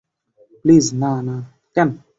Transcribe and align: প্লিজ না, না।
প্লিজ 0.61 0.85
না, 0.93 1.11
না। 1.21 1.35